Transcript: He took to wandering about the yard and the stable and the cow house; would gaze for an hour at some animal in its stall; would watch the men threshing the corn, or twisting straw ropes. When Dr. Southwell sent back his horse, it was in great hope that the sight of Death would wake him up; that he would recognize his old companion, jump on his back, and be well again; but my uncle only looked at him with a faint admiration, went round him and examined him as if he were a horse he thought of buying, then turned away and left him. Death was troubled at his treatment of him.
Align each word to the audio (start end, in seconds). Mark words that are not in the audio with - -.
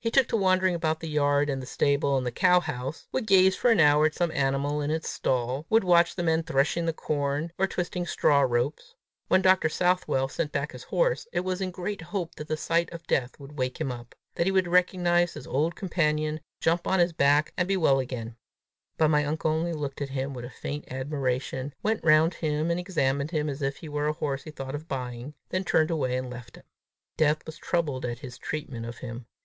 He 0.00 0.10
took 0.10 0.26
to 0.26 0.36
wandering 0.36 0.74
about 0.74 0.98
the 0.98 1.08
yard 1.08 1.48
and 1.48 1.62
the 1.62 1.64
stable 1.64 2.16
and 2.16 2.26
the 2.26 2.32
cow 2.32 2.58
house; 2.58 3.06
would 3.12 3.28
gaze 3.28 3.54
for 3.54 3.70
an 3.70 3.78
hour 3.78 4.06
at 4.06 4.14
some 4.16 4.32
animal 4.32 4.80
in 4.80 4.90
its 4.90 5.08
stall; 5.08 5.66
would 5.70 5.84
watch 5.84 6.16
the 6.16 6.24
men 6.24 6.42
threshing 6.42 6.84
the 6.84 6.92
corn, 6.92 7.52
or 7.58 7.68
twisting 7.68 8.04
straw 8.04 8.40
ropes. 8.40 8.96
When 9.28 9.40
Dr. 9.40 9.68
Southwell 9.68 10.26
sent 10.28 10.50
back 10.50 10.72
his 10.72 10.82
horse, 10.82 11.28
it 11.32 11.44
was 11.44 11.60
in 11.60 11.70
great 11.70 12.02
hope 12.02 12.34
that 12.34 12.48
the 12.48 12.56
sight 12.56 12.92
of 12.92 13.06
Death 13.06 13.38
would 13.38 13.56
wake 13.56 13.80
him 13.80 13.92
up; 13.92 14.16
that 14.34 14.46
he 14.46 14.50
would 14.50 14.66
recognize 14.66 15.34
his 15.34 15.46
old 15.46 15.76
companion, 15.76 16.40
jump 16.60 16.88
on 16.88 16.98
his 16.98 17.12
back, 17.12 17.52
and 17.56 17.68
be 17.68 17.76
well 17.76 18.00
again; 18.00 18.34
but 18.96 19.10
my 19.10 19.24
uncle 19.24 19.52
only 19.52 19.72
looked 19.72 20.00
at 20.02 20.08
him 20.08 20.34
with 20.34 20.44
a 20.44 20.50
faint 20.50 20.86
admiration, 20.90 21.72
went 21.84 22.02
round 22.02 22.34
him 22.34 22.68
and 22.72 22.80
examined 22.80 23.30
him 23.30 23.48
as 23.48 23.62
if 23.62 23.76
he 23.76 23.88
were 23.88 24.08
a 24.08 24.12
horse 24.12 24.42
he 24.42 24.50
thought 24.50 24.74
of 24.74 24.88
buying, 24.88 25.34
then 25.50 25.62
turned 25.62 25.92
away 25.92 26.16
and 26.16 26.28
left 26.30 26.56
him. 26.56 26.64
Death 27.16 27.46
was 27.46 27.58
troubled 27.58 28.04
at 28.04 28.18
his 28.18 28.38
treatment 28.38 28.84
of 28.84 28.98
him. 28.98 29.26